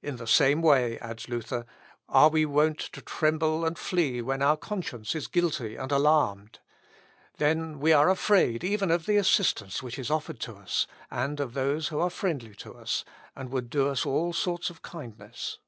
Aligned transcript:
"In 0.00 0.16
the 0.16 0.26
same 0.26 0.62
way," 0.62 0.98
adds 1.00 1.28
Luther, 1.28 1.66
"are 2.08 2.30
we 2.30 2.46
wont 2.46 2.78
to 2.78 3.02
tremble 3.02 3.66
and 3.66 3.78
flee 3.78 4.22
when 4.22 4.40
our 4.40 4.56
conscience 4.56 5.14
is 5.14 5.26
guilty 5.26 5.76
and 5.76 5.92
alarmed. 5.92 6.60
Then 7.36 7.78
we 7.78 7.92
are 7.92 8.08
afraid 8.08 8.64
even 8.64 8.90
of 8.90 9.04
the 9.04 9.18
assistance 9.18 9.82
which 9.82 9.98
is 9.98 10.10
offered 10.10 10.40
to 10.40 10.54
us, 10.56 10.86
and 11.10 11.40
of 11.40 11.52
those 11.52 11.88
who 11.88 12.00
are 12.00 12.08
friendly 12.08 12.54
to 12.54 12.72
us, 12.74 13.04
and 13.36 13.50
would 13.50 13.68
do 13.68 13.86
us 13.88 14.06
all 14.06 14.32
sorts 14.32 14.70
of 14.70 14.80
kindness." 14.80 15.58